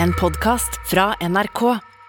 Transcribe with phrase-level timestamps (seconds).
[0.00, 1.62] en podkast fra NRK.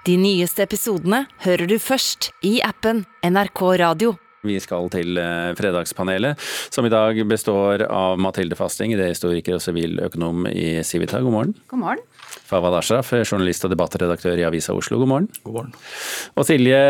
[0.05, 4.13] De nyeste episodene hører du først i appen NRK Radio.
[4.43, 6.39] Vi skal til eh, Fredagspanelet,
[6.73, 11.21] som i dag består av Mathilde Fasting, idéhistoriker og siviløkonom i Civita.
[11.23, 11.53] God morgen.
[11.71, 12.03] God morgen.
[12.49, 14.99] Fawad Ashraf, journalist og debattredaktør i Avisa Oslo.
[14.99, 15.29] God morgen.
[15.45, 15.77] God morgen.
[16.35, 16.81] Og Silje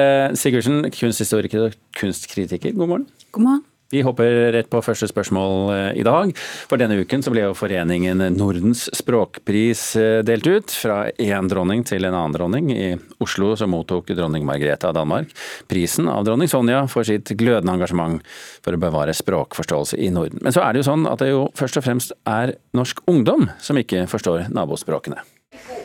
[0.42, 2.74] Sigurdsen, kunsthistoriker og kunstkritiker.
[2.74, 3.08] God morgen.
[3.32, 3.64] God morgen.
[3.94, 6.32] Vi hopper rett på første spørsmål eh, i dag.
[6.66, 10.74] For denne uken så ble jo foreningen Nordens språkpris eh, delt ut.
[10.74, 12.72] Fra én dronning til en annen dronning.
[12.74, 15.30] I Oslo så mottok dronning Margrethe av Danmark
[15.70, 18.24] prisen av dronning Sonja for sitt glødende engasjement
[18.64, 20.42] for å bevare språkforståelse i Norden.
[20.42, 23.50] Men så er det jo sånn at det jo først og fremst er norsk ungdom
[23.62, 25.22] som ikke forstår nabospråkene.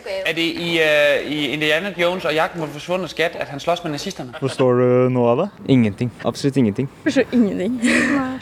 [0.09, 3.61] Er det i, uh, i Indiana Jones og jakten på den forsvunne skatt at han
[3.63, 4.35] slåss med nazistene?
[4.41, 5.49] Forstår du noe av det?
[5.75, 6.11] Ingenting.
[6.29, 6.89] Absolutt ingenting.
[7.05, 7.79] forstår ingenting.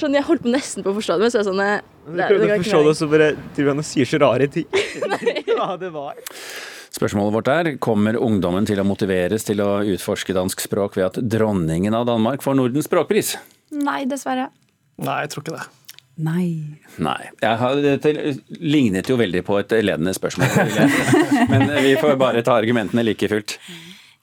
[0.00, 1.76] Sånn, jeg holdt på nesten på å forstå det, men så er det sånn eh,
[2.06, 4.66] Du prøvde å forstå det, så bare driver han og sier så rare ting.
[5.56, 6.18] Hva det var.
[6.96, 11.18] Spørsmålet vårt er kommer ungdommen til å motiveres til å utforske dansk språk ved at
[11.20, 13.34] dronningen av Danmark får Nordens språkpris?
[13.76, 14.48] Nei, dessverre.
[15.04, 15.66] Nei, jeg tror ikke det.
[16.16, 16.78] Nei.
[16.96, 17.20] Nei.
[17.42, 18.12] Jeg har, dette
[18.48, 20.48] lignet jo veldig på et ledende spørsmål.
[21.52, 23.58] Men vi får bare ta argumentene like fullt.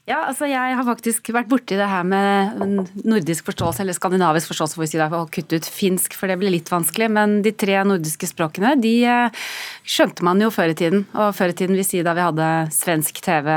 [0.04, 2.58] Ja, altså jeg har faktisk vært borti det her med
[3.08, 6.36] nordisk forståelse, eller skandinavisk forståelse, for å si det, og kutte ut finsk, for det
[6.42, 7.08] ble litt vanskelig.
[7.16, 9.44] Men de tre nordiske språkene, de eh,
[9.88, 11.06] skjønte man jo før i tiden.
[11.14, 13.54] Og før i tiden vil si da vi hadde svensk TV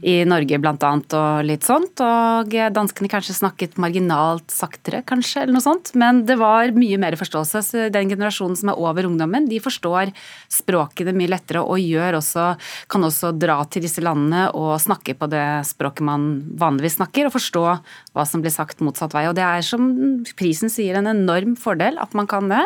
[0.00, 2.00] i Norge blant annet, og litt sånt.
[2.02, 5.92] Og danskene kanskje snakket marginalt saktere, kanskje, eller noe sånt.
[5.98, 7.62] Men det var mye mer forståelse.
[7.66, 10.14] Så den generasjonen som er over ungdommen, de forstår
[10.52, 12.48] språkene mye lettere, og gjør også,
[12.92, 16.28] kan også dra til disse landene og snakke på det språket man
[16.60, 17.66] vanligvis snakker, og forstå
[18.12, 19.26] hva som blir sagt motsatt vei.
[19.30, 19.90] Og det er som
[20.38, 22.64] prisen sier, en enorm fordel at man kan det.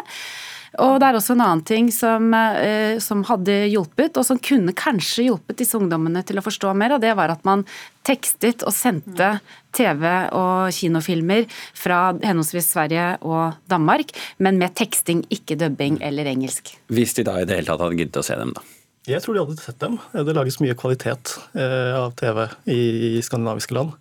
[0.83, 4.75] Og det er også en annen ting som, eh, som hadde hjulpet, og som kunne
[4.77, 7.65] kanskje hjulpet disse ungdommene til å forstå mer, og det var at man
[8.07, 9.41] tekstet og sendte
[9.77, 16.77] TV- og kinofilmer fra henholdsvis Sverige og Danmark, men med teksting, ikke dubbing eller engelsk.
[16.89, 18.65] Hvis de da i det hele tatt hadde giddet å se dem, da.
[19.07, 20.01] Jeg tror de hadde sett dem.
[20.13, 22.41] Det lages mye kvalitet eh, av TV
[22.75, 22.81] i,
[23.15, 23.93] i skandinaviske land.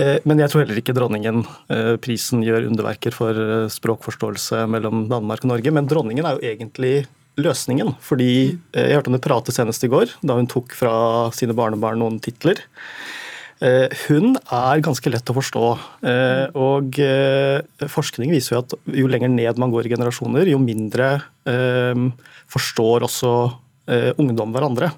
[0.00, 1.42] Eh, Men jeg tror heller ikke dronningen
[1.72, 5.72] eh, gjør underverker for eh, språkforståelse mellom Danmark og Norge.
[5.72, 6.94] Men dronningen er jo egentlig
[7.40, 7.94] løsningen.
[8.00, 12.20] Fordi jeg hørte henne prate senest i går, da hun tok fra sine barnebarn noen
[12.20, 12.60] titler.
[13.62, 15.62] Hun er ganske lett å forstå.
[16.58, 16.98] Og
[17.94, 21.22] forskning viser jo at jo lenger ned man går i generasjoner, jo mindre
[22.52, 23.32] forstår også
[24.20, 24.90] ungdom hverandre.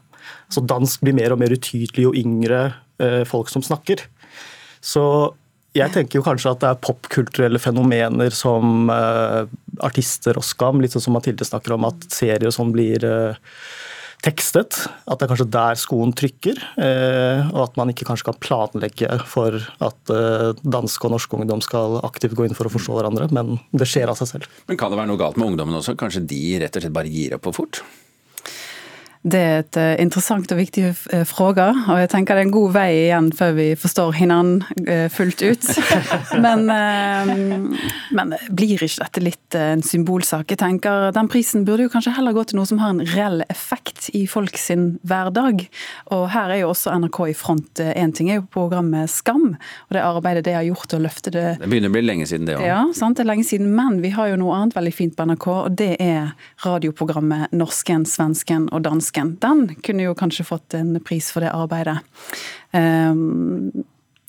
[0.50, 2.64] Så dansk blir mer og mer utydelig jo yngre
[3.30, 4.08] folk som snakker.
[4.84, 5.04] Så
[5.74, 9.48] jeg tenker jo kanskje at det er popkulturelle fenomener som uh,
[9.82, 13.34] artister og skam, litt sånn som Mathilde snakker om, at serier og sånn blir uh,
[14.24, 14.78] tekstet.
[15.04, 16.60] At det er kanskje der skoen trykker.
[16.80, 21.62] Eh, og at man ikke kanskje kan planlegge for at eh, dansk og norsk ungdom
[21.64, 24.48] skal aktivt gå inn for å forstå hverandre, men det skjer av seg selv.
[24.70, 25.96] Men kan det være noe galt med ungdommen også?
[26.00, 27.82] Kanskje de rett og slett bare gir opp for fort?
[29.24, 32.54] Det er et eh, interessant og viktig spørsmål, fråga, og jeg tenker det er en
[32.54, 35.68] god vei igjen før vi forstår hverandre eh, fullt ut.
[36.44, 37.32] Men, eh,
[38.14, 40.50] men blir ikke dette litt eh, en symbolsak?
[40.52, 43.44] Jeg tenker Den prisen burde jo kanskje heller gå til noe som har en reell
[43.48, 45.64] effekt i folk sin hverdag.
[46.14, 47.82] Og her er jo også NRK i front.
[47.94, 51.32] Én ting er jo programmet Skam, og det arbeidet det har gjort til å løfte
[51.34, 52.66] det Det begynner å bli lenge siden det òg.
[52.66, 55.28] ja, sant, det er lenge siden, men vi har jo noe annet veldig fint på
[55.30, 56.34] NRK, og det er
[56.64, 59.13] radioprogrammet Norsken, svensken og dansken.
[59.14, 62.00] Den kunne jo kanskje fått en pris for det arbeidet.
[62.74, 63.84] Um,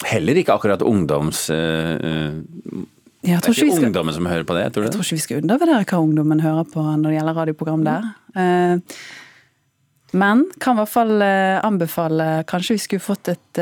[0.06, 1.48] Heller ikke akkurat ungdoms...
[1.50, 1.98] Uh,
[3.26, 5.24] det er ikke skal ungdommen som hører på det, tror du jeg tror ikke vi
[5.24, 8.10] skal undervurdere hva ungdommen hører på når det gjelder radioprogram der.
[8.38, 9.00] Uh,
[10.14, 13.60] men kan i hvert fall eh, anbefale Kanskje vi skulle fått et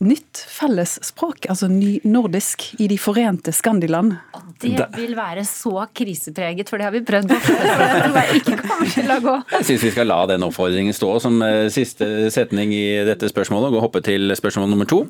[0.00, 4.14] nytt fellesspråk, altså nynordisk, i de forente Skandiland.
[4.60, 7.60] Det vil være så krisepreget, for det har vi prøvd på før.
[7.80, 9.34] Jeg tror jeg ikke kommer til å gå.
[9.54, 13.76] Jeg syns vi skal la den oppfordringen stå som eh, siste setning i dette spørsmålet,
[13.76, 15.02] og hoppe til spørsmål nummer to.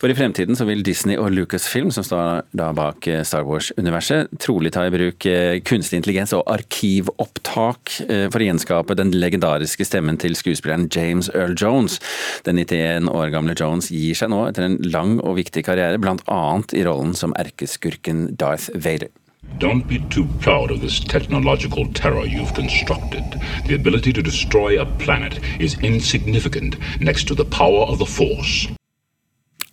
[0.00, 4.32] For i fremtiden så vil Disney og Lucasfilm, som står da bak eh, Star Wars-universet,
[4.44, 10.16] trolig ta i bruk eh, kunstig intelligens og arkivopptak for å gjenskape den legendariske stemmen
[10.20, 11.98] til skuespilleren James Earl Jones.
[12.44, 16.40] Den 91 år gamle Jones gir seg nå etter en lang og viktig karriere, bl.a.
[16.74, 19.12] i rollen som erkeskurken Darth Vader.
[19.60, 23.24] Don't be too proud of this technological terror you've constructed.
[23.66, 28.68] The ability to destroy a planet is insignificant next to the power of the Force.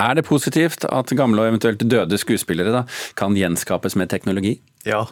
[0.01, 2.83] Er det positivt at gamle og eventuelt døde skuespillere da,
[3.17, 4.55] kan gjenskapes med teknologi?
[4.85, 5.03] Ja.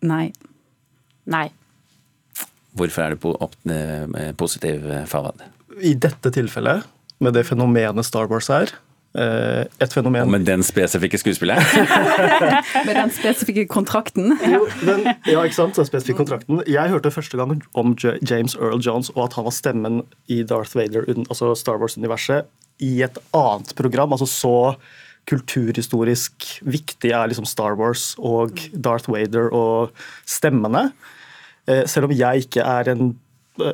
[0.00, 0.30] Nei.
[1.28, 1.48] Nei.
[2.78, 3.28] Hvorfor er du
[3.72, 5.42] eh, positiv, Fawad?
[5.82, 6.86] I dette tilfellet,
[7.20, 8.70] med det fenomenet Star Wars er,
[9.18, 11.62] eh, et fenomen Og med den spesifikke skuespilleren?
[12.86, 14.36] Med den spesifikke kontrakten.
[14.46, 15.76] Jo, den, ja, ikke sant?
[15.76, 16.62] Den spesifikke kontrakten.
[16.68, 20.76] Jeg hørte første gang om James Earl Jones og at han var stemmen i Darth
[20.76, 22.46] Vader, altså Star Wars-universet,
[22.78, 24.12] i et annet program.
[24.12, 24.56] altså så
[25.28, 29.90] kulturhistorisk viktig er liksom Star Wars og Darth Vader og
[30.28, 30.88] stemmene.
[31.68, 33.16] Eh, Selv om jeg ikke er en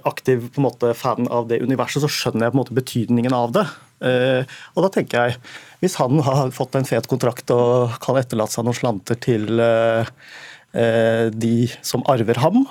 [0.04, 3.36] aktiv på en måte, fan av det universet, så skjønner jeg på en måte betydningen
[3.36, 3.66] av det.
[4.04, 5.38] Eh, Og da tenker jeg,
[5.82, 10.10] hvis han har fått en fet kontrakt og kan etterlate seg noen slanter til eh,
[10.72, 12.64] eh, de som arver ham,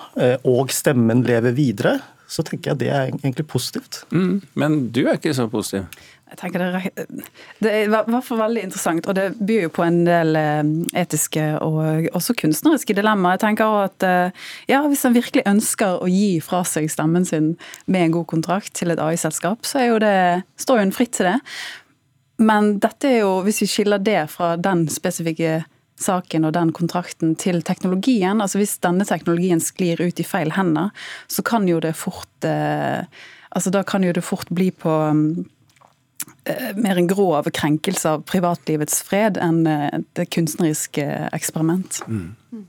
[0.44, 2.00] og stemmen lever videre,
[2.34, 4.04] så tenker jeg det er egentlig positivt.
[4.14, 5.86] Mm, men du er ikke så positiv.
[6.34, 7.06] Jeg tenker det,
[7.62, 10.64] det er i hvert fall veldig interessant, og det byr jo på en del eh,
[11.04, 13.38] etiske og også kunstneriske dilemmaer.
[13.38, 17.28] Jeg tenker også at eh, ja, Hvis en virkelig ønsker å gi fra seg stemmen
[17.30, 17.54] sin
[17.86, 20.16] med en god kontrakt til et AI-selskap, så jo det,
[20.58, 21.38] står jo en fritt til det.
[22.42, 25.62] Men dette er jo, hvis vi skiller det fra den spesifikke
[26.02, 30.90] saken og den kontrakten til teknologien, altså hvis denne teknologien sklir ut i feil hender,
[31.30, 33.06] så kan jo det fort eh,
[33.54, 35.46] altså Da kan jo det fort bli på mm,
[36.76, 39.64] mer en grov krenkelse av privatlivets fred enn
[40.18, 42.02] det kunstneriske eksperiment.
[42.08, 42.66] eh, eksperiment.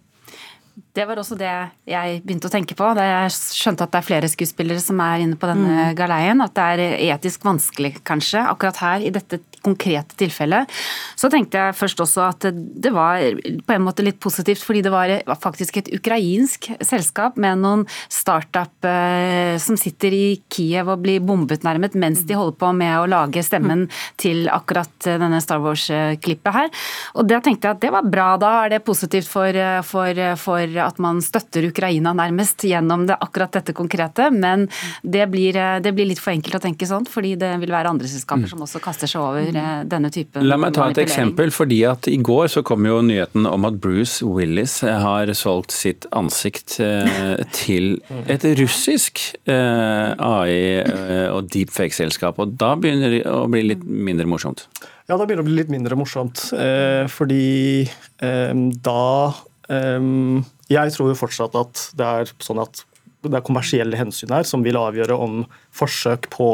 [0.95, 1.51] Det var også det
[1.91, 5.25] jeg begynte å tenke på da jeg skjønte at det er flere skuespillere som er
[5.25, 6.39] inne på denne galeien.
[6.45, 6.83] At det er
[7.17, 10.71] etisk vanskelig, kanskje, akkurat her i dette konkrete tilfellet.
[11.19, 13.25] Så tenkte jeg først også at det var
[13.67, 18.87] på en måte litt positivt, fordi det var faktisk et ukrainsk selskap med noen startup
[18.87, 23.09] eh, som sitter i Kiev og blir bombet nærmet mens de holder på med å
[23.11, 23.87] lage stemmen
[24.21, 26.71] til akkurat denne Star Wars-klippet her.
[27.19, 28.31] Og da tenkte jeg at det var bra.
[28.39, 29.59] Da er det positivt for,
[29.89, 34.31] for, for at man støtter Ukraina nærmest gjennom det, akkurat dette konkrete.
[34.35, 34.67] Men
[35.03, 38.11] det blir, det blir litt for enkelt å tenke sånn, fordi det vil være andre
[38.11, 41.83] selskaper som også kaster seg over eh, denne typen La meg ta et eksempel, fordi
[41.89, 46.79] at i går så kom jo nyheten om at Bruce Willis har solgt sitt ansikt
[46.85, 47.97] eh, til
[48.31, 54.29] et russisk eh, AI- eh, og deepfake-selskap, og da begynner det å bli litt mindre
[54.31, 54.67] morsomt.
[55.05, 56.47] Ja, da begynner det å bli litt mindre morsomt.
[56.57, 58.53] Eh, fordi eh,
[58.87, 62.83] da eh, Jeg tror jo fortsatt at det er sånn at
[63.31, 65.45] det er kommersielle hensyn her som vil avgjøre om
[65.75, 66.49] forsøk på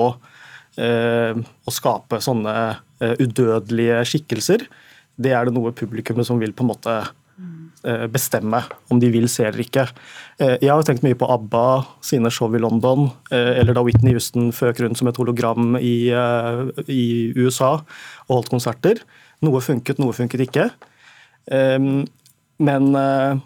[0.81, 2.57] eh, å skape sånne
[3.03, 4.67] eh, udødelige skikkelser,
[5.21, 8.62] det er det noe publikummet som vil på en måte eh, bestemme
[8.93, 9.89] om de vil se eller ikke.
[10.41, 11.65] Jeg har tenkt mye på ABBA
[12.05, 16.09] sine show i London, eller da Whitney Houston føk rundt som et hologram i,
[16.89, 17.05] i
[17.37, 19.03] USA og holdt konserter.
[19.45, 20.65] Noe funket, noe funket ikke.
[22.61, 23.41] Men eh,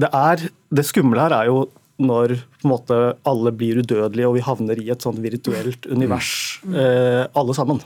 [0.00, 0.44] det, er,
[0.74, 1.64] det skumle her er jo
[2.02, 6.60] når på en måte alle blir udødelige og vi havner i et sånt virtuelt univers,
[6.66, 7.82] eh, alle sammen.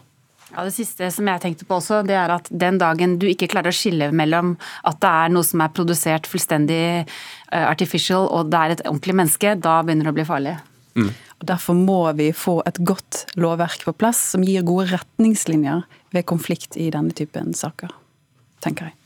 [0.48, 3.50] Ja, Det siste som jeg tenkte på også, det er at den dagen du ikke
[3.52, 4.54] klarer å skille mellom
[4.88, 9.18] at det er noe som er produsert fullstendig eh, artificial og det er et ordentlig
[9.20, 10.56] menneske, da begynner det å bli farlig.
[10.98, 15.84] Og Derfor må vi få et godt lovverk på plass som gir gode retningslinjer
[16.16, 17.92] ved konflikt i denne typen saker,
[18.64, 18.96] tenker jeg.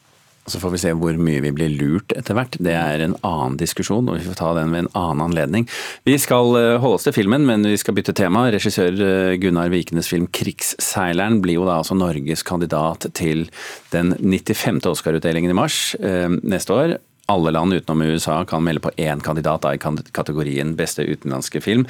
[0.51, 2.57] Så får vi se hvor mye vi blir lurt etter hvert.
[2.59, 5.69] Det er en annen diskusjon, og vi får ta den ved en annen anledning.
[6.09, 8.49] Vi skal eh, holde oss til filmen, men vi skal bytte tema.
[8.51, 13.47] Regissør eh, Gunnar Vikenes film 'Krigsseileren' blir jo da altså Norges kandidat til
[13.95, 14.83] den 95.
[14.91, 16.99] Oscar-utdelingen i mars eh, neste år.
[17.31, 21.85] Alle land utenom USA kan melde på én kandidat da i kategorien beste utenlandske film.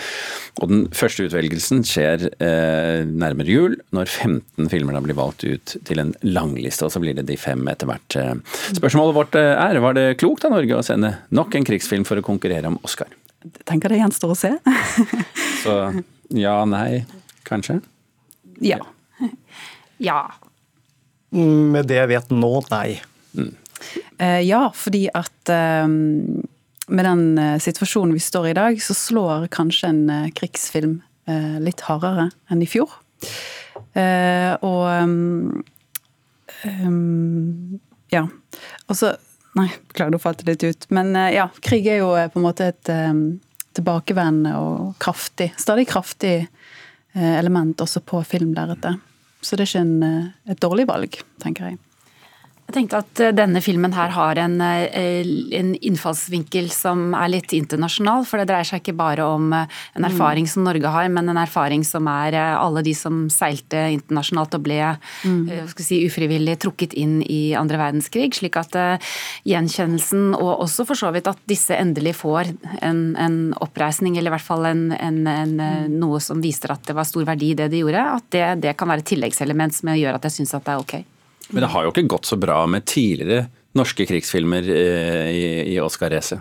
[0.61, 5.75] Og den første utvelgelsen skjer eh, nærmere jul, når 15 filmer da blir valgt ut
[5.89, 8.19] til en langliste, og så blir det de fem etter hvert.
[8.21, 8.61] eh.
[8.77, 12.21] Spørsmålet vårt eh, er, var det klokt av Norge å sende nok en krigsfilm for
[12.21, 13.09] å konkurrere om Oscar?
[13.43, 14.53] Jeg tenker det gjenstår å se.
[15.65, 15.79] Så
[16.37, 17.05] ja, nei,
[17.49, 17.81] kanskje?
[18.63, 18.79] ja.
[20.03, 20.21] Ja.
[21.33, 23.01] Mm, Med det jeg vet nå, nei.
[23.39, 23.51] Eh,
[24.19, 25.87] ja, fordi at eh,
[26.93, 31.01] med den eh, situasjonen vi står i i dag, så slår kanskje en eh, krigsfilm
[31.31, 32.91] eh, litt hardere enn i fjor.
[33.97, 35.63] Eh, og um,
[36.67, 37.81] um,
[38.13, 38.27] ja.
[38.89, 39.17] Og så
[39.53, 40.85] Nei, beklager, nå falt det litt ut.
[40.97, 42.89] Men eh, ja, krig er jo eh, på en måte et
[43.77, 48.97] tilbakevendende og kraftig, stadig kraftig eh, element også på filmlerretet.
[49.45, 51.81] Så det er ikke en, eh, et dårlig valg, tenker jeg.
[52.73, 55.27] Jeg tenkte at eh, denne filmen her har en, eh,
[55.59, 58.25] en, innfallsvinkel som er litt internasjonal.
[58.25, 61.41] For det dreier seg ikke bare om eh, en erfaring som Norge har, men en
[61.43, 65.69] erfaring som er alle de som seilte internasjonalt og ble mm.
[65.77, 68.33] si, ufrivillig trukket inn i andre verdenskrig.
[68.41, 68.81] Slik at
[69.45, 74.37] gjenkjennelsen, og også for så vidt at disse endelig får en, en oppreisning, eller i
[74.39, 75.57] hvert fall en, en,
[75.93, 78.79] noe som viser at det var stor verdi i det de gjorde, at det, det
[78.81, 81.03] kan være et tilleggselement som gjør at jeg syns at det er ok.
[81.53, 83.47] Men det har jo ikke gått så bra med tidligere
[83.79, 85.45] norske krigsfilmer eh, i,
[85.75, 86.41] i Oscar-racet.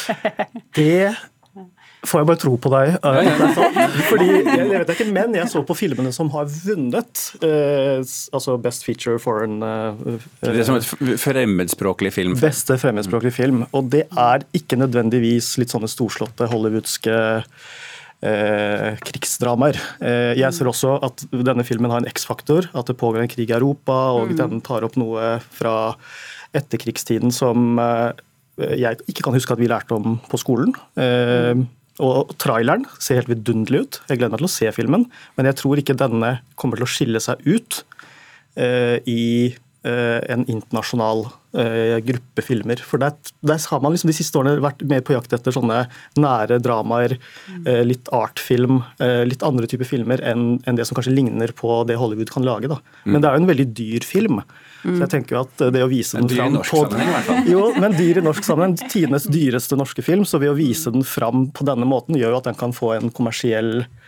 [0.74, 1.12] Det
[2.06, 2.94] får jeg bare tro på deg.
[4.08, 7.24] Fordi, jeg vet ikke, Men jeg så på filmene som har vunnet.
[7.44, 8.00] Eh,
[8.32, 12.38] altså Best Feature Foreign eh, Det er som et fremmedspråklig film?
[12.40, 13.64] Beste fremmedspråklig film.
[13.76, 17.16] Og det er ikke nødvendigvis litt sånne storslåtte hollywoodske
[18.26, 19.78] eh, krigsdramaer.
[20.04, 23.50] Eh, jeg ser også at denne filmen har en X-faktor, at det pågår en krig
[23.50, 24.38] i Europa, og mm.
[24.40, 25.74] den tar opp noe fra
[26.56, 28.10] etterkrigstiden som eh,
[28.80, 30.74] jeg ikke kan huske at vi lærte om på skolen.
[31.00, 31.62] Mm.
[32.04, 33.98] Og traileren ser helt vidunderlig ut.
[34.08, 36.90] Jeg gleder meg til å se filmen, men jeg tror ikke denne kommer til å
[36.92, 37.80] skille seg ut
[38.60, 41.22] eh, i Eh, en internasjonal
[41.56, 42.80] uh, gruppe filmer.
[42.84, 45.82] For der, der, har man liksom de siste årene vært mer på jakt etter sånne
[46.20, 47.16] nære dramaer,
[47.66, 51.96] uh, litt artfilm, litt andre typer filmer enn en det som kanskje ligner på det
[52.00, 52.68] Hollywood kan lage.
[52.70, 52.80] Da.
[53.04, 53.12] Mm.
[53.14, 54.42] Men det er jo en veldig dyr film.
[54.82, 54.94] Mm.
[54.94, 56.84] Så jeg tenker jo at det å vise den fram på,
[57.48, 58.76] jo, men dyr i norsk sammenheng.
[58.92, 60.24] Tidenes dyreste norske film.
[60.28, 62.94] Så ved å vise den fram på denne måten, gjør jo at den kan få
[62.96, 63.99] en kommersiell eh,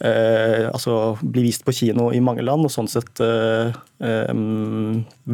[0.00, 3.72] altså bli vist på kino i mange land, og sånn sett eh,
[4.04, 4.30] eh,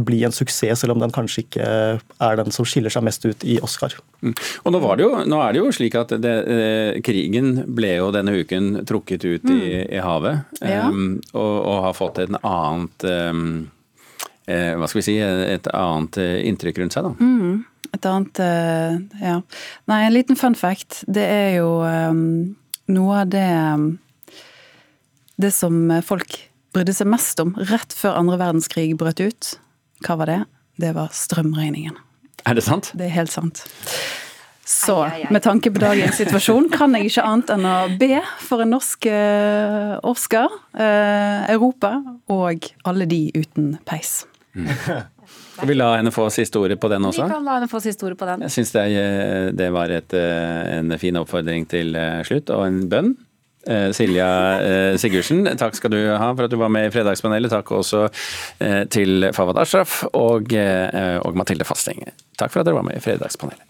[0.08, 1.68] bli en suksess, selv om den kanskje ikke
[2.00, 3.94] er den som skiller seg mest ut i Oscar.
[4.22, 4.34] Mm.
[4.64, 8.34] Og nå, jo, nå, er det jo slik at det, eh, krigen ble jo denne
[8.40, 9.54] uken trukket ut mm.
[9.54, 10.88] i, i, havet, ja.
[10.88, 13.48] um, og, og, har fått et annet um,
[14.46, 17.16] hva skal vi si, et annet inntrykk rundt seg, da.
[17.18, 17.64] Mm.
[17.96, 18.40] Et annet
[19.18, 19.40] Ja.
[19.90, 21.00] Nei, en liten fun fact.
[21.10, 22.54] Det er jo um,
[22.94, 23.48] noe av det
[25.40, 26.38] det som folk
[26.76, 29.50] brydde seg mest om rett før andre verdenskrig brøt ut,
[30.04, 30.42] hva var det?
[30.80, 31.96] Det var strømregningen.
[32.46, 32.92] Er det sant?
[32.94, 33.64] Det er helt sant.
[34.66, 34.96] Så
[35.30, 39.06] med tanke på dagens situasjon kan jeg ikke annet enn å be for en norsk
[39.06, 41.92] eh, Oscar, eh, Europa
[42.34, 44.24] og alle de uten peis.
[44.58, 44.72] Mm.
[45.56, 47.24] Skal vi la henne få siste ordet på den også?
[47.24, 48.42] Vi kan la henne få siste ordet på den.
[48.44, 48.84] Jeg syns det,
[49.56, 53.14] det, var et, eh, en fin oppfordring til eh, slutt, og en bønn.
[53.66, 54.28] Eh, Silja
[54.62, 57.50] eh, Sigurdsen, takk skal du ha for at du var med i Fredagspanelet.
[57.50, 58.04] Takk også
[58.62, 60.54] eh, til Fawad Ashraf og,
[61.36, 62.04] Mathilde Fasting.
[62.38, 63.64] Takk for at dere var med i Fredagspanelet.